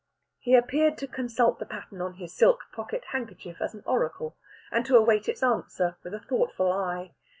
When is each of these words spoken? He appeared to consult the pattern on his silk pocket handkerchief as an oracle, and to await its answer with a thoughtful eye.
He 0.39 0.55
appeared 0.55 0.97
to 0.97 1.07
consult 1.07 1.59
the 1.59 1.65
pattern 1.67 2.01
on 2.01 2.15
his 2.15 2.33
silk 2.33 2.63
pocket 2.73 3.03
handkerchief 3.11 3.61
as 3.61 3.75
an 3.75 3.83
oracle, 3.85 4.35
and 4.71 4.83
to 4.87 4.97
await 4.97 5.29
its 5.29 5.43
answer 5.43 5.95
with 6.03 6.15
a 6.15 6.19
thoughtful 6.19 6.71
eye. 6.73 7.11